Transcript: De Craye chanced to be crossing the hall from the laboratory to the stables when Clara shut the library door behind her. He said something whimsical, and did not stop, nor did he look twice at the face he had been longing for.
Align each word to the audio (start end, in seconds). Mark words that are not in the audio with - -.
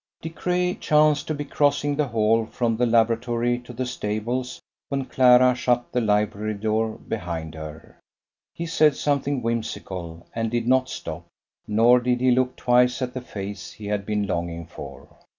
De 0.23 0.29
Craye 0.29 0.73
chanced 0.73 1.27
to 1.27 1.35
be 1.35 1.45
crossing 1.45 1.95
the 1.95 2.07
hall 2.07 2.47
from 2.47 2.75
the 2.75 2.87
laboratory 2.87 3.59
to 3.59 3.71
the 3.71 3.85
stables 3.85 4.59
when 4.89 5.05
Clara 5.05 5.53
shut 5.53 5.91
the 5.91 6.01
library 6.01 6.55
door 6.55 6.97
behind 7.07 7.53
her. 7.53 7.99
He 8.51 8.65
said 8.65 8.95
something 8.95 9.43
whimsical, 9.43 10.25
and 10.33 10.49
did 10.49 10.67
not 10.67 10.89
stop, 10.89 11.27
nor 11.67 11.99
did 11.99 12.19
he 12.19 12.31
look 12.31 12.55
twice 12.55 12.99
at 13.03 13.13
the 13.13 13.21
face 13.21 13.73
he 13.73 13.85
had 13.85 14.03
been 14.03 14.25
longing 14.25 14.65
for. 14.65 15.17